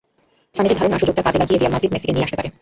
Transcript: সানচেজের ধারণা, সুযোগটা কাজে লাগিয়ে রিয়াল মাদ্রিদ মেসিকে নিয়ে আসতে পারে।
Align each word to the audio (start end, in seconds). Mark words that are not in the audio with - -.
সানচেজের 0.55 0.79
ধারণা, 0.79 0.97
সুযোগটা 1.01 1.25
কাজে 1.25 1.39
লাগিয়ে 1.41 1.59
রিয়াল 1.59 1.73
মাদ্রিদ 1.73 1.93
মেসিকে 1.93 2.13
নিয়ে 2.13 2.25
আসতে 2.27 2.37
পারে। 2.39 2.49